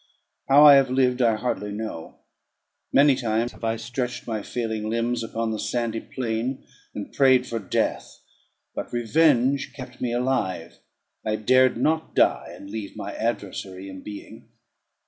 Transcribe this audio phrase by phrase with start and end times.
[0.47, 2.21] How I have lived I hardly know;
[2.91, 7.59] many times have I stretched my failing limbs upon the sandy plain, and prayed for
[7.59, 8.17] death.
[8.73, 10.79] But revenge kept me alive;
[11.23, 14.49] I dared not die, and leave my adversary in being.